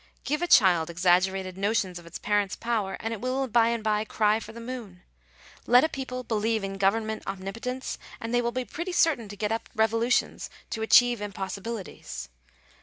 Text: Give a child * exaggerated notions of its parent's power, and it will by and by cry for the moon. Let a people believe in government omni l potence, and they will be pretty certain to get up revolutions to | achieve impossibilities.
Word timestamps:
Give 0.23 0.41
a 0.41 0.47
child 0.47 0.89
* 0.89 0.89
exaggerated 0.89 1.59
notions 1.59 1.99
of 1.99 2.07
its 2.07 2.17
parent's 2.17 2.55
power, 2.55 2.97
and 2.99 3.13
it 3.13 3.21
will 3.21 3.47
by 3.47 3.67
and 3.67 3.83
by 3.83 4.03
cry 4.03 4.39
for 4.39 4.51
the 4.51 4.59
moon. 4.59 5.03
Let 5.67 5.83
a 5.83 5.89
people 5.89 6.23
believe 6.23 6.63
in 6.63 6.79
government 6.79 7.21
omni 7.27 7.45
l 7.45 7.53
potence, 7.53 7.99
and 8.19 8.33
they 8.33 8.41
will 8.41 8.51
be 8.51 8.65
pretty 8.65 8.93
certain 8.93 9.27
to 9.29 9.35
get 9.37 9.51
up 9.51 9.69
revolutions 9.75 10.49
to 10.71 10.81
| 10.81 10.81
achieve 10.81 11.21
impossibilities. 11.21 12.29